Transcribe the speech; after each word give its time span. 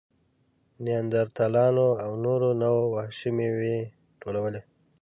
نیاندرتالانو 0.83 1.87
او 2.03 2.11
نورو 2.25 2.49
نوعو 2.61 2.85
وحشي 2.93 3.29
مېوې 3.37 3.77
ټولولې. 4.21 4.61